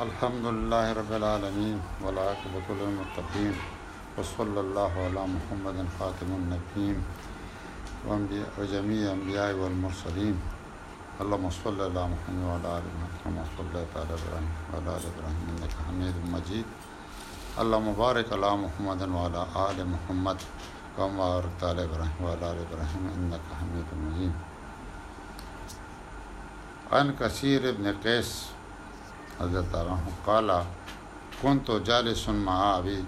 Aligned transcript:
الحمد 0.00 0.44
لله 0.44 0.92
رب 0.92 1.12
العالمين 1.12 1.76
والعاقبة 2.04 2.64
للمتقين 2.80 3.54
وصلى 4.18 4.60
الله 4.60 4.92
على 5.04 5.20
محمد 5.34 5.86
خاتم 6.00 6.28
النبيين 6.32 6.98
وجميع 8.58 9.02
الأنبياء 9.12 9.52
والمرسلين 9.54 10.36
اللهم 11.20 11.50
صل 11.50 11.76
على 11.80 12.08
محمد 12.12 12.44
وعلى 12.44 12.68
آل 12.78 12.84
محمد 12.88 13.12
كما 13.24 13.44
صليت 13.56 13.96
على 13.96 14.14
إبراهيم 14.14 14.54
وعلى 14.72 14.88
آل 14.96 15.04
إبراهيم 15.04 15.44
إنك 15.60 15.72
حميد 15.88 16.14
مجيد 16.36 16.64
اللهم 17.60 17.92
بارك 17.92 18.32
على 18.32 18.56
محمد 18.56 19.08
وعلى 19.08 19.42
آل 19.70 19.86
محمد 19.92 20.38
كما 20.96 21.28
باركت 21.36 21.60
على 21.64 21.84
إبراهيم 21.84 22.16
وعلى 22.24 22.46
آل 22.52 22.58
إبراهيم 22.64 23.02
إنك 23.16 23.44
حميد 23.60 23.86
مجيد 24.08 24.32
عن 26.92 27.14
كثير 27.20 27.62
بن 27.76 27.92
قيس 28.04 28.32
رضي 29.40 29.58
الله 29.58 29.78
عنه 29.78 30.12
قال 30.26 30.64
كنت 31.42 31.70
جالس 31.70 32.28
مع 32.28 32.78
أبي 32.78 33.04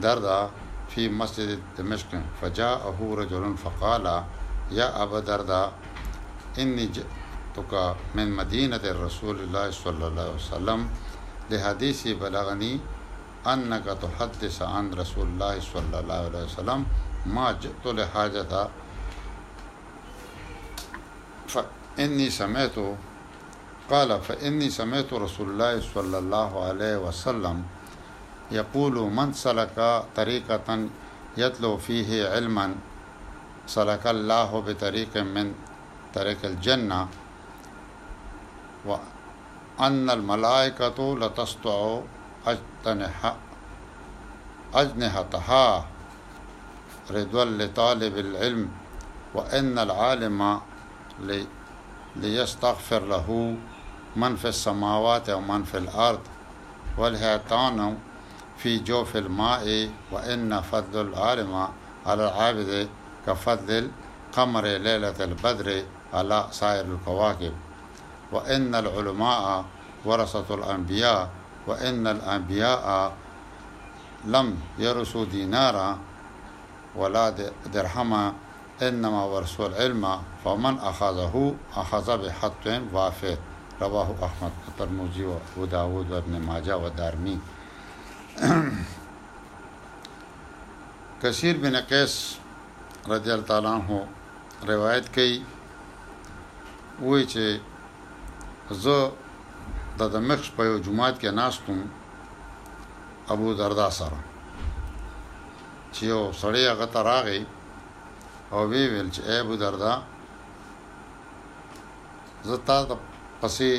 دردة 0.00 0.48
في 0.88 1.08
مسجد 1.08 1.58
دمشق 1.78 2.22
فجاءه 2.42 3.14
رجل 3.16 3.56
فقال 3.56 4.24
يا 4.70 5.02
أبا 5.02 5.20
دردة 5.20 5.70
إني 6.58 6.86
جئتك 6.86 7.96
من 8.14 8.30
مدينة 8.30 8.80
رسول 8.84 9.38
الله 9.40 9.70
صلى 9.70 10.06
الله 10.06 10.22
عليه 10.22 10.34
وسلم 10.34 10.88
لحديث 11.50 12.08
بلغني 12.08 12.80
أنك 13.46 13.84
تحدث 13.84 14.62
عن 14.62 14.94
رسول 14.94 15.26
الله 15.26 15.60
صلى 15.60 16.00
الله 16.00 16.14
عليه 16.14 16.44
وسلم 16.44 16.84
ما 17.26 17.52
جئت 17.52 17.86
لحاجة 17.86 18.68
فإني 21.48 22.30
سمعت 22.30 22.78
قال 23.90 24.20
فإني 24.20 24.70
سمعت 24.70 25.12
رسول 25.12 25.48
الله 25.50 25.80
صلى 25.94 26.18
الله 26.18 26.64
عليه 26.64 26.96
وسلم 26.98 27.62
يقول 28.50 28.98
من 29.18 29.32
سلك 29.32 30.02
طريقة 30.16 30.86
يتلو 31.36 31.76
فيه 31.78 32.28
علما 32.28 32.74
سلك 33.66 34.06
الله 34.06 34.60
بطريق 34.60 35.16
من 35.16 35.54
طريق 36.14 36.38
الجنة 36.44 37.08
وأن 38.84 40.10
الملائكة 40.10 41.18
لتسطع 41.22 42.00
أجنحتها 44.74 45.84
رضوا 47.10 47.44
لطالب 47.44 48.18
العلم 48.18 48.68
وإن 49.34 49.78
العالم 49.78 50.60
ليستغفر 52.16 53.04
له 53.06 53.56
من 54.16 54.36
في 54.36 54.48
السماوات 54.48 55.30
ومن 55.30 55.62
في 55.64 55.78
الأرض 55.78 56.20
والهيطان 56.98 57.98
في 58.58 58.78
جوف 58.78 59.16
الماء 59.16 59.90
وإن 60.12 60.60
فضل 60.60 61.00
العالم 61.08 61.68
على 62.06 62.24
العابد 62.24 62.88
كفضل 63.26 63.90
قمر 64.36 64.64
ليلة 64.66 65.14
البدر 65.20 65.82
على 66.14 66.46
سائر 66.50 66.84
الكواكب 66.84 67.52
وإن 68.32 68.74
العلماء 68.74 69.64
ورثة 70.04 70.54
الأنبياء 70.54 71.30
وإن 71.66 72.06
الأنبياء 72.06 73.12
لم 74.24 74.56
يرثوا 74.78 75.24
دينارا 75.24 75.98
ولا 76.96 77.34
درهما 77.72 78.32
إنما 78.82 79.24
ورثوا 79.24 79.66
العلم 79.66 80.18
فمن 80.44 80.78
أخذه 80.78 81.54
أخذ 81.74 82.26
بحط 82.26 82.66
وافر 82.92 83.36
رواه 83.80 84.10
احمد 84.22 84.52
ترمذی 84.78 85.22
و 85.24 85.30
ابو 85.30 85.66
داود 85.66 86.10
و 86.10 86.14
ابن 86.14 86.42
ماجه 86.42 86.74
و 86.74 86.88
دارمی 86.90 87.40
کثیر 91.22 91.56
بن 91.58 91.80
قیس 91.80 92.36
رضی 93.08 93.30
الله 93.30 93.46
تعالی 93.50 93.66
عنہ 93.76 93.98
روایت 94.70 95.06
کړي 95.16 95.34
وای 97.04 97.24
چې 97.30 97.44
زه 98.70 99.10
د 99.98 100.02
دمشق 100.14 100.54
په 100.56 100.62
یو 100.64 100.78
جمعات 100.78 101.20
کې 101.20 101.26
ناستم 101.26 101.80
ابو 103.32 103.54
دردا 103.54 103.90
سره 103.90 104.18
چې 105.94 106.02
یو 106.02 106.32
سړی 106.42 106.62
هغه 106.72 106.86
ته 106.86 107.00
راغی 107.02 107.46
او 108.50 108.68
وی 108.70 108.88
ویل 108.88 109.08
چې 109.10 109.20
ابو 109.30 109.56
دردا 109.56 109.94
زه 112.44 112.56
تاسو 112.66 112.96
پسې 113.40 113.72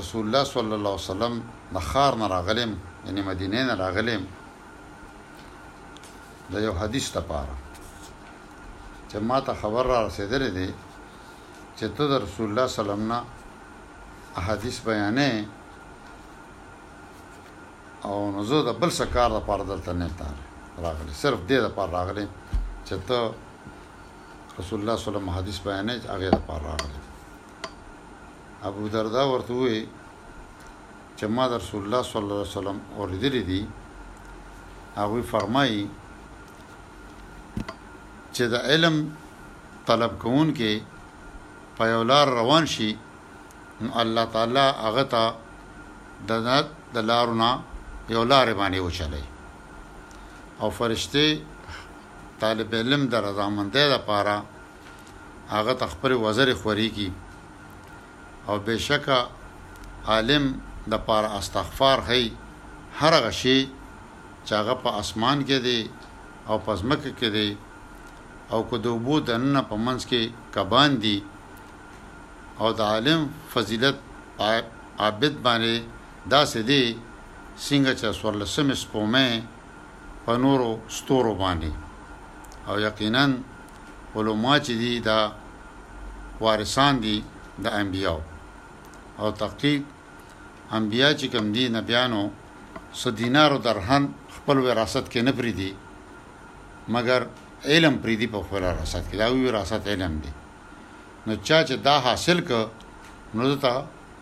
رسول 0.00 0.24
الله 0.26 0.44
صلی 0.44 0.72
الله 0.78 0.94
علیه 0.98 1.10
وسلم 1.10 1.40
نخار 1.72 2.14
نه 2.14 2.26
راغلم 2.28 2.72
یعنی 3.06 3.20
مدینه 3.28 3.60
نه 3.68 3.74
راغلم 3.74 4.22
د 6.50 6.54
یو 6.66 6.72
حدیث 6.82 7.06
لپاره 7.16 7.54
چې 9.10 9.16
ما 9.28 9.38
ته 9.46 9.52
خبر 9.60 9.84
را 9.92 9.98
رسیدلې 10.08 10.50
دي 10.58 10.68
چې 11.78 11.86
ته 11.96 12.02
د 12.12 12.22
رسول 12.26 12.46
الله 12.50 12.66
صلی 12.66 12.80
الله 12.80 12.82
علیه 12.82 12.92
وسلم 12.92 13.12
نه 13.12 13.18
احادیث 14.40 14.76
بیانې 14.86 15.32
او 18.06 18.30
نو 18.32 18.42
زه 18.50 18.58
د 18.68 18.72
بل 18.80 18.90
څه 18.98 19.04
کار 19.14 19.30
لپاره 19.38 19.62
دلته 19.72 19.92
نه 19.92 20.10
تار 20.18 20.36
راغلی 20.86 21.14
صرف 21.24 21.38
دې 21.48 21.58
لپاره 21.66 21.90
راغلی 21.98 22.26
چې 22.86 22.94
ته 23.08 23.18
رسول 24.58 24.78
الله 24.80 24.96
صلی 24.96 25.06
الله 25.08 25.18
علیه 25.18 25.22
وسلم 25.22 25.36
حدیث 25.38 25.58
بیانې 25.66 25.94
هغه 26.14 26.28
لپاره 26.38 26.64
راغلی 26.72 27.05
ابو 28.68 28.82
دردا 28.94 29.22
ورته 29.32 29.54
وې 29.62 29.80
چې 31.16 31.24
ما 31.36 31.44
د 31.50 31.52
رسول 31.62 31.80
الله 31.84 32.02
صلی 32.10 32.22
الله 32.24 32.40
علیه 32.44 32.54
وسلم 32.58 32.78
اوریدلې 33.00 33.42
دي 33.50 33.60
هغه 35.00 35.18
فرمایي 35.32 35.82
چې 38.34 38.44
د 38.52 38.54
علم 38.70 38.94
طلب 39.88 40.12
کوون 40.22 40.48
کې 40.58 40.72
په 41.76 41.82
یو 41.92 42.02
لار 42.10 42.26
روان 42.40 42.64
شي 42.74 42.90
نو 43.82 43.88
الله 44.02 44.24
تعالی 44.34 44.66
هغه 44.86 45.04
ته 45.12 45.22
د 46.28 46.30
ذات 46.46 46.66
د 46.94 46.98
لارونه 47.10 47.48
یو 48.14 48.22
لار 48.30 48.46
باندې 48.60 48.78
وچلای 48.86 49.24
او 50.60 50.68
فرشته 50.78 51.24
طالب 52.42 52.68
علم 52.80 53.02
در 53.12 53.22
رضامندۍ 53.30 53.86
لپاره 53.94 54.34
هغه 55.54 55.72
تخبر 55.82 56.10
وزیر 56.24 56.48
خوري 56.60 56.88
کی 56.96 57.08
او 58.48 58.56
بشکا 58.66 59.20
عالم 60.12 60.44
د 60.90 60.94
پار 61.06 61.24
استغفار 61.38 61.98
هي 62.10 62.22
هر 62.98 63.12
غشي 63.24 63.58
چې 64.46 64.52
هغه 64.60 64.74
په 64.82 64.90
اسمان 65.02 65.38
کې 65.48 65.58
دی 65.66 65.80
او 66.48 66.56
په 66.66 66.72
ځمکه 66.80 67.10
کې 67.20 67.28
دی 67.36 67.48
او 68.52 68.58
کو 68.68 68.76
د 68.84 68.86
وبو 68.96 69.16
د 69.28 69.30
نن 69.42 69.56
په 69.70 69.76
منځ 69.86 70.00
کې 70.10 70.22
کبان 70.54 70.90
دی 71.04 71.16
او 72.60 72.68
د 72.78 72.80
عالم 72.92 73.20
فضیلت 73.54 73.96
عابد 75.04 75.34
باندې 75.46 75.74
داسې 76.34 76.60
دی 76.70 76.84
څنګه 77.66 77.92
چې 77.98 78.06
سورلسم 78.20 78.68
سپومه 78.82 79.28
په 80.24 80.32
نورو 80.44 80.70
ستورو 80.98 81.34
باندې 81.42 81.72
او 82.68 82.74
یقینا 82.88 83.24
علما 84.16 84.54
چې 84.66 84.74
دي 84.82 84.94
دا 85.08 85.20
وارثان 86.44 86.94
دي 87.04 87.16
د 87.64 87.66
انبیانو 87.82 88.20
او 89.18 89.30
تحقیق 89.42 89.82
انبیا 90.78 91.08
چې 91.18 91.26
کوم 91.32 91.46
دي 91.56 91.64
نبیانو 91.78 92.22
سو 93.00 93.08
دینار 93.20 93.50
او 93.54 93.58
درهم 93.66 94.04
خپل 94.36 94.56
وراثت 94.66 95.04
کې 95.12 95.20
نه 95.28 95.32
پریدي 95.38 95.72
مګر 96.94 97.20
علم 97.72 97.94
پریدي 98.04 98.26
په 98.34 98.38
خپل 98.44 98.62
وراثت 98.70 99.04
کې 99.10 99.16
دا 99.22 99.26
وراثت 99.46 99.84
علم 99.92 100.12
دی 100.24 100.32
نو 101.26 101.32
چا 101.46 101.58
چې 101.68 101.74
دا 101.86 101.96
حاصل 102.06 102.38
ک 102.48 103.36
نو 103.36 103.54
دا 103.66 103.74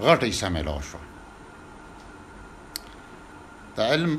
غټي 0.07 0.31
سملو 0.41 0.79
شو 0.91 1.01
دا 3.77 3.85
علم 3.95 4.13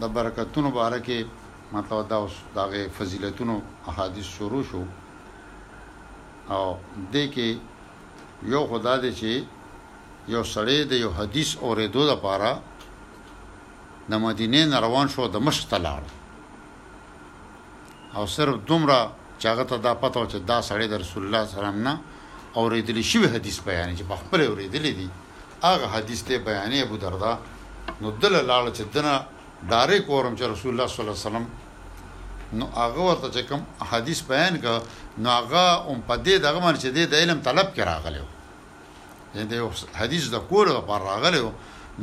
د 0.00 0.02
برکتونو 0.16 0.70
باره 0.78 0.98
کې 1.06 1.18
مطلب 1.74 2.04
دا 2.10 2.16
اوس 2.22 2.34
دغه 2.58 2.80
فضیلتونو 2.96 3.54
احادیث 3.90 4.26
شروع 4.38 4.62
شو 4.70 4.82
او 6.54 6.64
د 7.12 7.14
کې 7.34 7.48
یو 8.54 8.62
خدا 8.70 8.94
دې 9.02 9.12
چې 9.20 9.32
یو 10.34 10.42
سړی 10.54 10.78
د 10.90 10.92
یو 11.04 11.10
حدیث 11.18 11.50
اورېدو 11.66 12.02
لپاره 12.12 12.50
د 14.10 14.12
مدینې 14.26 14.62
نه 14.70 14.78
روان 14.84 15.06
شو 15.14 15.26
د 15.28 15.36
مشک 15.46 15.64
ته 15.70 15.78
لاړ 15.86 16.02
او 18.16 18.22
صرف 18.34 18.54
دومره 18.70 18.98
چې 19.40 19.46
هغه 19.52 19.64
ته 19.70 19.76
دا 19.86 19.94
پته 20.02 20.16
و 20.20 20.26
چې 20.32 20.36
دا 20.50 20.58
سړی 20.68 20.86
د 20.90 20.94
رسول 21.02 21.22
الله 21.26 21.42
سلام 21.58 21.76
نه 21.86 21.94
اورېدلی 22.58 23.02
شوی 23.10 23.26
حدیث 23.34 23.58
بیان 23.68 23.88
چې 23.98 24.02
په 24.10 24.16
خپل 24.20 24.40
اورېدلی 24.46 24.92
دی 24.98 25.08
هغه 25.66 25.86
حدیث 25.94 26.20
ته 26.28 26.38
بیانې 26.48 26.78
ابو 26.82 26.96
دردا 27.04 27.32
نو 28.00 28.08
دل 28.22 28.34
لاړ 28.50 28.64
چې 28.76 28.82
دنه 28.94 29.14
ډارې 29.70 29.98
کورم 30.06 30.34
چې 30.38 30.42
رسول 30.44 30.70
الله 30.74 30.86
صلی 30.90 31.00
الله 31.02 31.16
علیه 31.16 31.26
وسلم 31.28 31.46
نو 32.58 32.64
هغه 32.82 33.00
ورته 33.08 33.26
چې 33.34 33.42
کوم 33.48 33.60
حدیث 33.90 34.20
بیان 34.30 34.54
کا 34.62 34.74
نو 35.22 35.28
هغه 35.38 35.64
اون 35.88 35.98
په 36.08 36.14
دې 36.26 36.34
دغه 36.46 36.58
مرچ 36.66 36.82
دې 36.86 37.04
د 37.10 37.14
علم 37.22 37.38
طلب 37.46 37.66
کې 37.76 37.80
راغلی 37.92 38.24
دا 39.34 39.44
حدیث 40.00 40.24
د 40.34 40.38
کور 40.48 40.66
لپاره 40.78 41.02
راغلی 41.12 41.40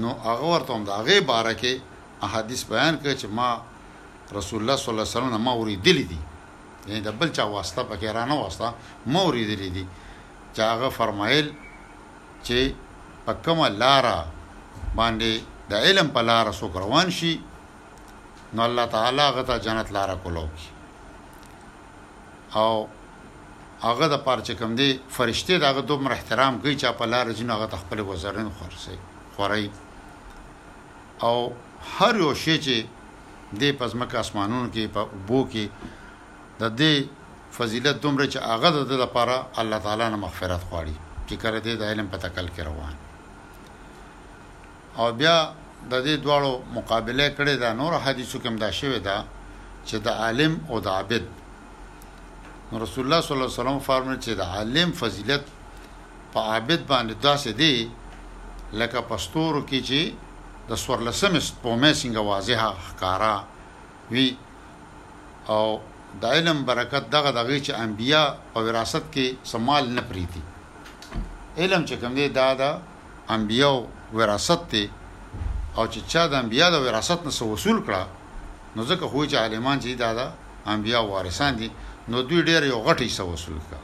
نو 0.01 0.09
هغه 0.27 0.43
ورته 0.53 0.71
هم 0.75 0.83
د 0.89 0.91
هغه 0.99 1.19
باره 1.31 1.53
کې 1.61 1.73
احادیث 2.27 2.61
بیان 2.71 2.93
کړ 3.03 3.11
چې 3.21 3.27
ما 3.39 3.49
رسول 4.37 4.57
الله 4.61 4.75
صلی 4.79 4.91
الله 4.91 5.03
علیه 5.07 5.17
وسلم 5.17 5.41
ما 5.47 5.51
اوریدلی 5.57 6.03
دي 6.11 6.17
یعنی 6.87 7.01
د 7.07 7.11
بل 7.19 7.29
چا 7.37 7.45
واسطه 7.55 7.81
پکې 7.89 8.07
را 8.17 8.25
نه 8.31 8.35
واسطه 8.43 8.67
ما 9.13 9.21
اوریدلی 9.27 9.69
دي 9.75 9.85
چې 10.55 10.59
هغه 10.71 10.89
فرمایل 10.97 11.51
چې 12.43 12.73
په 13.25 13.31
کومه 13.45 13.69
لار 13.83 14.07
باندې 14.95 15.39
د 15.71 15.87
علم 15.87 16.07
په 16.17 16.21
لار 16.29 16.51
سو 16.59 16.67
روان 16.83 17.09
شي 17.17 17.33
نو 18.53 18.61
الله 18.69 18.85
تعالی 18.95 19.21
هغه 19.29 19.41
ته 19.49 19.57
جنت 19.65 19.91
لار 19.97 20.15
کولو 20.23 20.45
او 22.59 22.69
هغه 23.85 24.05
د 24.13 24.15
پاره 24.25 24.41
چې 24.47 24.53
کوم 24.59 24.71
دی 24.79 24.89
فرشته 25.17 25.53
دغه 25.65 25.81
دومره 25.91 26.13
احترام 26.15 26.53
کوي 26.61 26.75
چې 26.81 26.91
په 27.01 27.05
لار 27.11 27.25
ځینو 27.37 27.53
هغه 27.57 27.77
خپل 27.83 27.99
وزرن 28.09 28.49
خورسي 28.57 28.97
خورای 29.35 29.67
او 31.27 31.35
هر 31.97 32.13
یو 32.23 32.31
شی 32.43 32.55
چې 32.65 32.75
د 33.61 33.63
پزمک 33.79 34.11
اسمانونو 34.23 34.69
کې 34.73 34.83
په 34.95 35.01
بو 35.27 35.39
کې 35.53 35.65
د 36.61 36.75
دې 36.81 36.93
فضیلت 37.57 37.95
دومره 38.01 38.25
چې 38.33 38.39
هغه 38.53 38.69
د 38.91 38.93
لپاره 39.05 39.35
الله 39.61 39.79
تعالی 39.85 40.05
نه 40.13 40.17
مغفرت 40.25 40.61
غواړي 40.69 40.93
چې 41.29 41.35
کړه 41.41 41.59
دې 41.65 41.73
د 41.81 41.83
علم 41.91 42.07
په 42.13 42.17
تکل 42.25 42.47
کې 42.55 42.61
روان 42.69 42.93
او 44.99 45.05
بیا 45.19 45.37
د 45.91 45.93
دې 46.05 46.15
دواړو 46.23 46.51
مقابله 46.77 47.27
کړي 47.37 47.53
دا 47.63 47.69
نور 47.81 47.91
حدیثو 48.05 48.39
کې 48.41 48.47
هم 48.51 48.57
دا 48.65 48.71
شوی 48.79 48.99
دا 49.09 49.17
چې 49.87 49.95
د 50.05 50.07
عالم 50.23 50.53
او 50.69 50.77
د 50.85 50.87
عابد 50.95 51.23
نو 52.71 52.77
رسول 52.86 53.06
الله 53.06 53.21
صلی 53.21 53.38
الله 53.38 53.50
علیه 53.50 53.60
وسلم 53.62 53.80
فرمایي 53.80 54.19
چې 54.21 54.30
د 54.33 54.42
عالم 54.42 54.92
فضیلت 54.92 55.44
په 56.33 56.39
عابد 56.39 56.81
باندې 56.88 57.13
داسې 57.21 57.51
دی 57.57 57.89
لکه 58.80 59.01
پستور 59.10 59.63
کې 59.69 59.80
چې 59.89 60.01
د 60.69 60.75
سورلسم 60.75 61.39
سپومې 61.39 61.94
څنګه 62.01 62.19
واضحه 62.30 62.71
ښکارا 62.89 63.36
وی 64.12 64.38
او 65.48 65.80
د 66.21 66.25
علم 66.25 66.66
برکت 66.66 67.10
دغه 67.10 67.31
دغه 67.31 67.60
چې 67.60 67.71
انبیا 67.80 68.24
په 68.54 68.60
وراثت 68.62 69.04
کې 69.13 69.25
سمال 69.44 69.89
نه 69.89 70.01
پریتی 70.01 70.42
علم 71.57 71.86
چې 71.86 71.94
کوم 71.94 72.13
دی 72.15 72.27
دا 72.30 72.54
دا 72.54 72.72
انبیا 73.30 73.69
وراثت 74.13 74.69
دی 74.72 74.89
او 75.77 75.88
چې 75.88 76.00
چا 76.07 76.27
د 76.27 76.33
انبیا 76.33 76.69
د 76.69 76.75
وراثت 76.86 77.19
نه 77.25 77.50
وصول 77.51 77.77
کړه 77.88 78.04
نو 78.75 78.86
ځکه 78.86 79.04
خو 79.12 79.25
چې 79.25 79.36
عالمان 79.36 79.80
چې 79.81 79.88
دا 80.01 80.13
دا 80.13 80.33
انبیا 80.65 81.00
وارثان 81.00 81.56
دي 81.60 81.69
نو 82.11 82.17
دوی 82.27 82.41
ډیر 82.50 82.61
یو 82.71 82.79
غټی 82.88 83.09
سو 83.17 83.23
وصول 83.33 83.59
کا 83.69 83.79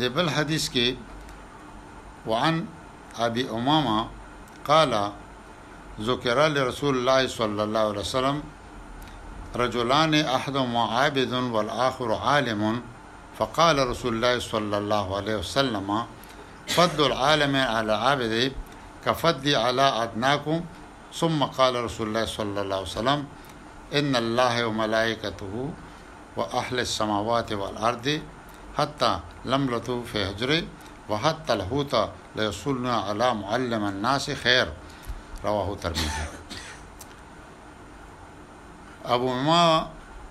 د 0.00 0.12
بل 0.16 0.28
حدیث 0.36 0.64
کې 0.74 0.88
وعن 2.32 2.54
ابي 3.26 3.42
امامه 3.58 3.98
قال 4.70 4.92
ذكر 6.08 6.38
لرسول 6.56 6.94
الله 6.98 7.20
صلى 7.38 7.62
الله 7.66 7.84
عليه 7.90 8.00
وسلم 8.00 8.36
رجلان 9.62 10.12
احد 10.38 10.56
عابد 10.96 11.32
والاخر 11.54 12.08
عالم 12.28 12.82
فقال 13.38 13.76
رسول 13.92 14.12
الله 14.16 14.34
صلى 14.48 14.76
الله 14.78 15.16
عليه 15.20 15.36
وسلم 15.36 16.06
فضل 16.76 17.06
العالم 17.06 17.56
على 17.56 17.92
عابد 18.04 18.52
كفضل 19.06 19.54
على 19.54 19.88
ادناكم 20.02 20.64
ثم 21.20 21.44
قال 21.58 21.80
رسول 21.88 22.08
الله 22.08 22.26
صلى 22.36 22.60
الله 22.62 22.76
عليه 22.76 22.86
وسلم 22.86 23.24
ان 24.00 24.16
الله 24.24 24.64
وملائكته 24.66 25.70
وأهل 26.36 26.78
السماوات 26.80 27.52
والأرض 27.52 28.20
حتى 28.78 29.20
لملتوا 29.44 30.02
في 30.02 30.30
هجري 30.30 30.68
وحتى 31.08 31.52
الهوت 31.52 32.10
ليصلنا 32.36 32.94
على 32.96 33.34
معلم 33.34 33.84
الناس 33.84 34.30
خير 34.30 34.72
رواه 35.44 35.76
ترمذي 35.82 36.26
ابو 39.04 39.32
ما 39.34 39.88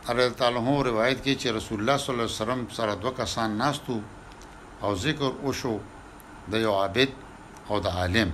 رضی 0.10 0.30
تعالی 0.38 0.58
عنہ 0.58 0.82
روایت 0.88 1.24
کی 1.24 1.36
چې 1.36 1.50
رسول 1.58 1.80
الله 1.80 1.98
صلی 1.98 2.14
الله 2.14 2.26
علیه 2.26 2.36
وسلم 2.42 2.66
سره 2.78 2.94
دوه 2.96 3.12
کسان 3.18 3.52
ناستو 3.58 4.00
او 4.82 4.96
ذکر 4.96 5.32
اوشو 5.44 5.78
د 6.52 6.54
یو 6.66 6.74
عابد 6.76 7.10
او 7.70 7.80
د 7.80 7.88
عالم 7.88 8.32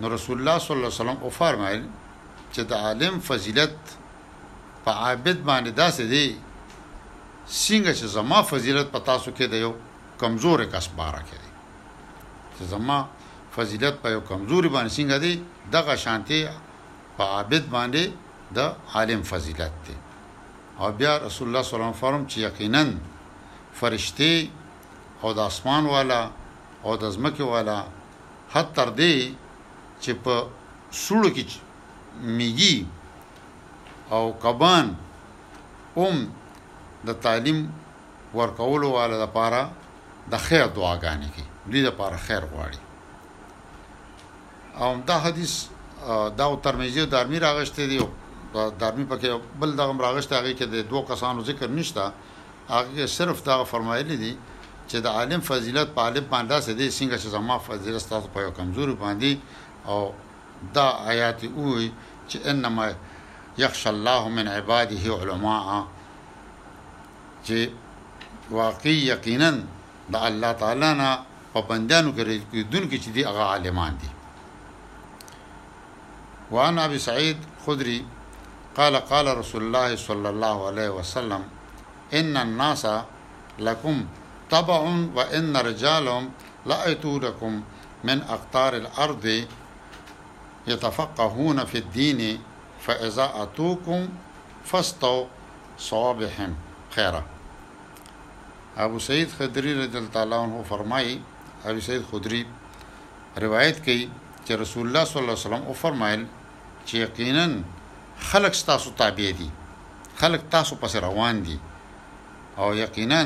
نو 0.00 0.10
رسول 0.14 0.38
الله 0.38 0.58
صلی 0.58 0.76
الله 0.76 0.88
علیه 0.92 1.00
وسلم 1.00 1.18
او 1.22 1.28
فرمایل 1.40 1.82
چې 2.52 2.60
د 2.70 2.72
عالم 2.84 3.20
فضیلت 3.28 3.76
په 4.88 4.94
عابد 5.06 5.38
باندې 5.50 5.70
داسې 5.82 6.04
دی 6.12 6.24
څنګه 7.64 7.90
چې 7.98 8.06
زما 8.16 8.38
فضیلت 8.50 8.86
په 8.94 9.00
تاسو 9.10 9.28
کې 9.36 9.46
دی 9.52 9.58
یو 9.66 9.72
کمزور 10.22 10.58
کس 10.72 10.86
بارا 10.98 11.22
کې 11.28 11.36
دی 11.44 11.50
چې 12.56 12.62
زما 12.72 12.98
فضیلت 13.56 13.94
په 14.04 14.08
یو 14.14 14.20
کمزوري 14.30 14.70
باندې 14.76 14.90
څنګه 14.98 15.16
دی 15.24 15.32
دغه 15.74 15.94
شانتي 16.04 16.38
په 17.16 17.24
عابد 17.36 17.64
باندې 17.76 18.02
د 18.56 18.58
عالم 18.94 19.20
فضیلت 19.30 19.74
دی 19.86 19.96
او 20.80 20.86
بیا 20.98 21.12
رسول 21.26 21.44
الله 21.48 21.62
صلی 21.66 21.76
الله 21.76 21.92
علیه 21.92 22.04
وسلم 22.06 22.24
چې 22.30 22.36
یقینا 22.48 22.84
فرشتي 23.80 24.34
او 25.22 25.28
د 25.38 25.40
اسمان 25.50 25.84
والا 25.94 26.22
او 26.84 26.92
د 27.02 27.04
زمکه 27.16 27.44
والا 27.52 27.78
حتی 28.54 28.72
تر 28.76 28.88
دې 29.00 29.14
چې 30.02 30.12
په 30.24 30.34
سړو 31.04 31.28
کې 31.36 31.44
میږي 32.38 32.74
او 34.10 34.32
کبان 34.42 34.94
هم 35.96 36.14
د 37.06 37.10
تعلیم 37.22 37.58
ورکولو 38.34 38.90
والا 38.92 39.16
د 39.24 39.26
پاره 39.36 39.62
د 40.32 40.38
خیر 40.46 40.66
دعاګانې 40.76 41.28
کوي 41.34 41.46
دوی 41.70 41.82
د 41.88 41.90
پاره 41.98 42.16
خیر 42.26 42.42
غواړي 42.52 42.80
او 44.84 44.90
دا 45.08 45.16
حدیث 45.24 45.52
دا 46.40 46.46
ترمذی 46.64 47.00
او 47.00 47.06
دارمی 47.16 47.38
راغشته 47.46 47.86
دی 47.92 47.98
دارمی 48.80 49.04
پکې 49.04 49.28
بل 49.60 49.76
دغه 49.76 49.98
راغشته 50.06 50.32
هغه 50.38 50.52
کې 50.58 50.64
د 50.74 50.76
دوه 50.90 51.02
کسانو 51.08 51.44
ذکر 51.44 51.68
نشته 51.70 52.12
هغه 52.70 53.06
صرف 53.06 53.42
دا 53.46 53.64
فرمایلی 53.64 54.16
دي 54.24 54.36
چې 54.90 54.96
د 55.04 55.06
عالم 55.06 55.40
فضیلت 55.40 55.88
په 55.94 56.00
عالم 56.00 56.24
باندې 56.32 56.60
سده 56.66 56.90
څنګه 56.98 57.16
چې 57.22 57.28
زما 57.36 57.58
فضیلت 57.58 58.06
تاسو 58.10 58.28
په 58.34 58.50
کمزوري 58.56 58.94
باندې 59.04 59.32
او 59.88 60.12
دا 60.74 60.88
آیات 61.12 61.42
وي 61.56 61.92
چې 62.28 62.36
انما 62.50 62.84
يخشى 63.58 63.90
الله 63.90 64.28
من 64.28 64.48
عباده 64.48 65.04
علماء 65.20 65.86
چې 67.46 67.68
واقعي 68.50 68.98
یقینا 69.12 69.50
د 70.12 70.14
الله 70.26 70.52
تعالی 70.52 70.92
نه 71.00 71.08
پابندانو 71.54 72.10
کې 72.16 72.22
دن 72.72 72.84
کې 72.90 72.98
چې 73.04 73.10
دی 73.16 73.22
هغه 73.30 73.42
عالمان 73.52 73.92
دي 74.02 74.10
وانا 76.50 76.84
ابي 76.84 76.98
سعيد 76.98 77.36
خدري 77.66 78.04
قال 78.76 78.96
قال 78.96 79.36
رسول 79.38 79.62
الله 79.62 79.96
صلى 79.96 80.28
الله 80.28 80.66
عليه 80.66 80.88
وسلم 80.90 81.42
ان 82.14 82.36
الناس 82.36 82.86
لكم 83.58 84.06
طبع 84.50 84.78
وان 85.16 85.56
رجالهم 85.56 86.30
لأتونكم 86.66 87.62
من 88.04 88.22
أقطار 88.22 88.76
الأرض 88.76 89.44
يتفقهون 90.66 91.64
في 91.64 91.78
الدين 91.78 92.38
فاذا 92.80 93.22
اتوکم 93.42 94.08
فاستو 94.64 95.26
صوابهم 95.78 96.56
خیرا 96.90 97.22
ابو 98.76 98.98
سعید 98.98 99.30
خدری 99.38 99.74
رضی 99.74 99.98
الله 100.16 100.36
عنه 100.42 100.62
فرمایي 100.68 101.22
ابو 101.64 101.80
سعید 101.80 102.02
خدری 102.12 102.44
روایت 103.38 103.78
کوي 103.84 104.08
چې 104.46 104.50
رسول 104.62 104.86
الله 104.86 105.04
صلی 105.04 105.20
الله 105.22 105.34
علیه 105.36 105.46
وسلم 105.46 105.64
او 105.66 105.72
فرمایل 105.74 106.26
چې 106.86 106.94
یقینا 106.94 107.46
خلق 108.30 108.54
تاسو 108.66 108.90
تابع 108.90 109.30
دي 109.40 109.50
خلق 110.20 110.42
تاسو 110.50 110.76
پس 110.76 110.96
روان 110.96 111.42
دي 111.42 111.58
او 112.58 112.74
یقینا 112.74 113.24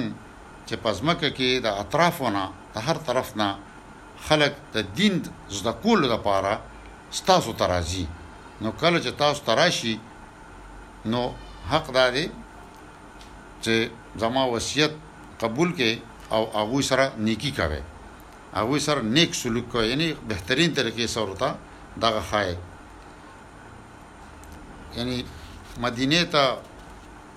چې 0.67 0.75
پزمکه 0.83 1.31
کې 1.37 1.63
د 1.63 1.67
اطرافونه 1.67 2.51
د 2.75 2.79
هر 2.79 2.95
طرف 2.97 3.37
نه 3.37 3.57
خلق 4.29 4.53
د 4.75 4.95
دین 4.97 5.23
زده 5.51 5.73
کولو 5.73 6.09
لپاره 6.15 6.61
ستاسو 7.21 7.53
ترازی 7.53 8.07
نو 8.61 8.71
کله 8.81 8.99
چې 9.05 9.11
تاسو 9.21 9.45
تراشي 9.49 9.95
نو 11.13 11.23
حق 11.71 11.87
دادی 11.95 12.27
چې 13.65 13.75
زما 14.23 14.43
وصیت 14.55 14.91
قبول 15.43 15.71
کې 15.79 15.93
او 16.35 16.43
هغه 16.59 16.81
سره 16.91 17.05
نیکی 17.27 17.53
کوي 17.61 17.81
هغه 18.59 18.79
سره 18.89 19.01
نیک 19.17 19.31
سلوک 19.43 19.67
کوي 19.73 19.87
یعنی 19.93 20.09
بهترین 20.33 20.71
طریقې 20.79 21.07
سره 21.15 21.35
تا 21.41 21.49
دغه 22.05 22.21
خای 22.31 22.55
یعنی 24.97 25.17
مدینه 25.85 26.25
ته 26.35 26.45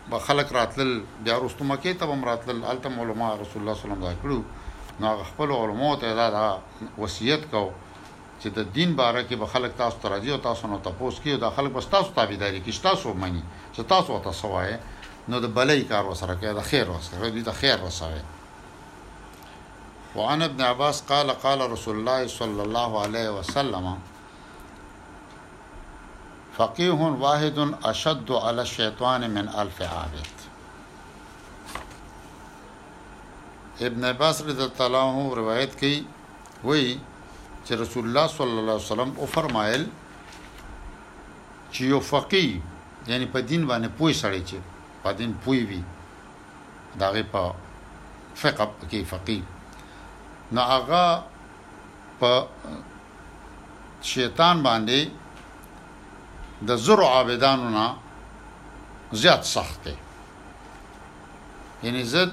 به 0.10 0.17
خلق 0.27 0.53
راتل 0.60 0.89
بیا 1.24 1.36
وروسته 1.38 1.62
مکه 1.72 1.93
ته 2.00 2.05
هم 2.13 2.25
راتل 2.29 2.57
التم 2.72 3.00
علما 3.03 3.27
رسول 3.41 3.60
الله 3.62 3.77
صلی 3.79 3.86
الله 3.86 3.95
علیه 3.95 4.05
وسلم 4.05 4.05
دا 4.07 4.13
کړو 4.22 5.01
نو 5.01 5.10
خپل 5.29 5.50
علما 5.62 5.89
ته 6.01 6.13
دا 6.38 6.45
وصیت 7.03 7.50
کوو 7.51 7.72
چې 8.41 8.47
د 8.57 8.59
دین 8.75 8.89
باره 8.99 9.21
کې 9.27 9.35
به 9.41 9.45
خلک 9.53 9.71
تاسو 9.81 9.97
ته 10.01 10.07
راځي 10.13 10.31
او 10.33 10.37
تاسو 10.47 10.63
نو 10.71 10.77
تاسو 10.85 11.19
کې 11.23 11.31
د 11.43 11.47
خلک 11.55 11.71
بس 11.77 11.85
تاسو 11.95 12.11
تابعداري 12.19 12.59
کې 12.65 12.71
تاسو 12.87 13.07
مانی 13.21 13.43
چې 13.73 13.81
تاسو 13.93 14.19
ته 14.25 14.31
سوای 14.41 14.75
نو 15.29 15.35
د 15.45 15.47
بلې 15.57 15.81
کار 15.91 16.03
وسره 16.11 16.35
کې 16.41 16.47
د 16.59 16.63
خیر 16.69 16.87
وسره 16.93 17.17
دې 17.35 17.41
د 17.49 17.51
خیر 17.61 17.77
وسره 17.85 18.23
وعن 20.17 20.41
ابن 20.41 20.59
عباس 20.71 20.97
قال 21.11 21.27
قال 21.45 21.59
رسول 21.73 21.95
الله 21.99 22.21
صلى 22.39 22.61
الله 22.67 22.91
عليه 23.03 23.29
وسلم 23.37 23.85
فقيه 26.57 26.91
واحد 27.25 27.57
اشد 27.91 28.29
على 28.43 28.61
الشيطان 28.67 29.21
من 29.35 29.45
الف 29.61 29.77
عابد 29.81 30.31
ابن 33.87 34.01
عباس 34.11 34.35
رضی 34.47 34.63
الله 34.87 34.99
عنه 35.11 35.27
روایت 35.41 35.71
کړي 35.79 35.97
وی 36.67 36.99
چې 37.65 37.74
رسول 37.75 38.05
الله 38.07 38.27
صلی 38.27 38.51
الله 38.62 38.62
علیه 38.62 38.72
وسلم 38.91 39.12
او 39.17 39.25
فرمایل 39.25 39.84
چې 41.74 41.81
یو 41.84 42.00
فقيه 42.00 42.62
یعنی 43.07 43.25
په 43.34 43.39
دین 43.50 43.63
باندې 43.69 43.88
پوي 43.98 44.13
سړی 44.22 44.41
چې 44.50 44.55
په 45.03 45.12
دین 45.17 45.31
پوي 45.43 45.63
وي 45.69 45.81
داغه 47.00 47.24
په 47.34 47.43
فقہ 48.36 48.65
کې 48.89 49.01
فقيه 49.12 49.41
نو 50.51 50.62
هغه 50.62 51.24
په 52.19 52.31
شیطان 54.03 54.63
باندې 54.63 55.10
د 56.67 56.75
زرع 56.75 57.05
عابدانو 57.17 57.69
نه 57.69 57.95
زیات 59.12 59.43
سخت 59.45 59.84
دی 59.86 59.93
یعنی 61.88 62.03
زد 62.03 62.31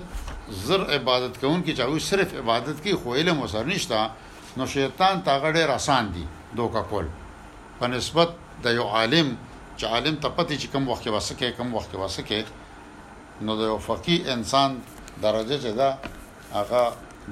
زر 0.67 0.81
عبادت 0.95 1.35
کوونکې 1.41 1.73
چې 1.77 1.81
هغه 1.81 1.99
صرف 1.99 2.35
عبادت 2.35 2.81
کوي 2.83 2.95
خو 2.95 3.15
علم 3.15 3.41
وسر 3.43 3.67
نشته 3.67 4.11
نو 4.57 4.65
شیطان 4.75 5.17
ته 5.27 5.33
غړې 5.43 5.65
آسان 5.79 6.05
دي 6.15 6.25
دوکا 6.57 6.83
کول 6.91 7.07
په 7.79 7.87
نسبت 7.95 8.29
د 8.65 8.75
یو 8.79 8.87
عالم 8.97 9.29
چې 9.79 9.85
عالم 9.95 10.17
ته 10.25 10.29
پته 10.37 10.57
چې 10.63 10.69
کم 10.73 10.85
وخت 10.91 11.07
واسکه 11.15 11.49
کم 11.61 11.69
وخت 11.77 11.93
واسکه 11.95 12.41
نو 13.49 13.57
د 13.61 13.73
یو 13.73 13.79
فقيه 13.89 14.19
انسان 14.35 14.71
درجه 15.23 15.57
چې 15.63 15.71
دا 15.81 15.89
هغه 16.59 16.83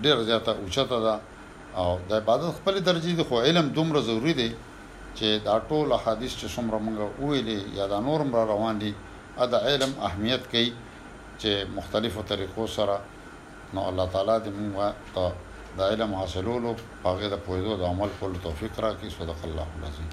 ډېر 0.03 0.17
زیاته 0.31 0.53
اوچته 0.63 0.99
ده 1.07 1.17
او 1.81 1.89
د 2.09 2.13
عبادت 2.23 2.53
خپل 2.63 2.81
درجه 2.89 3.13
دي 3.21 3.25
خو 3.29 3.41
علم 3.43 3.69
دومره 3.79 4.01
ضروری 4.09 4.35
دی 4.41 4.49
چې 5.19 5.27
دا 5.49 5.59
ټول 5.69 5.89
حدیث 6.05 6.33
چې 6.41 6.47
څومره 6.55 6.79
موږ 6.87 6.99
ویلې 7.29 7.59
یا 7.81 7.87
دا 7.93 8.01
نور 8.09 8.25
مر 8.33 8.47
روان 8.53 8.79
دي 8.83 8.95
دا 9.53 9.59
علم 9.69 9.93
اهمیت 10.07 10.43
کوي 10.53 10.73
چې 11.41 11.51
مختلفو 11.77 12.23
طریقو 12.33 12.67
سره 12.77 13.01
نو 13.75 13.81
الله 13.91 14.07
تعالی 14.15 14.37
دې 14.45 14.51
موږ 14.61 14.95
ته 15.15 15.33
د 15.83 15.85
علم 15.93 16.13
حاصلولو 16.21 16.71
هغه 17.07 17.27
د 17.33 17.37
پوهېدو 17.45 17.73
د 17.79 17.83
عمل 17.93 18.11
کولو 18.19 18.43
توفیق 18.47 18.73
راکړي 18.85 19.11
صدق 19.19 19.39
الله 19.49 19.69
العظیم 19.77 20.09